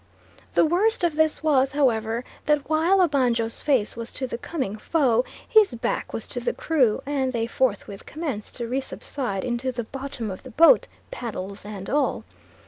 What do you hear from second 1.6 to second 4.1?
however, that while Obanjo's face